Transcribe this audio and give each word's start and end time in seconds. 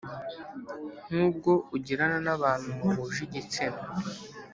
nk 1.07 1.13
ubwo 1.27 1.51
ugirana 1.75 2.17
n 2.25 2.27
abantu 2.35 2.69
muhuje 2.79 3.19
igitsina 3.27 3.81